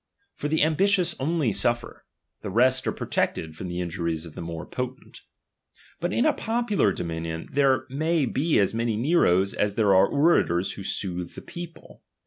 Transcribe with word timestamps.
For 0.33 0.47
the 0.47 0.63
am 0.63 0.77
t* 0.77 0.83
i 0.83 0.87
tious 0.87 1.15
only 1.19 1.53
suffer; 1.53 2.05
the 2.41 2.49
rest 2.49 2.87
are 2.87 2.91
protected 2.91 3.55
from 3.55 3.67
the 3.67 3.75
i^tijuries 3.81 4.25
of 4.25 4.33
the 4.33 4.41
more 4.41 4.65
potent. 4.65 5.21
But 5.99 6.11
in 6.11 6.25
a 6.25 6.33
popular 6.33 6.91
*lomiuion, 6.91 7.51
there 7.51 7.85
may 7.87 8.25
be 8.25 8.57
as 8.57 8.73
many 8.73 8.97
Neros 8.97 9.53
as 9.53 9.75
there 9.75 9.93
a. 9.93 9.97
r 9.99 10.07
e 10.07 10.11
orators 10.11 10.71
who 10.71 10.81
soothe 10.81 11.29
\h^ 11.31 11.45
people. 11.45 12.01